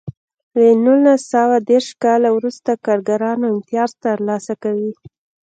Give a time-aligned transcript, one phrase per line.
[0.61, 4.91] له نولس سوه دېرش کال وروسته کارګرانو امتیاز ترلاسه کوی.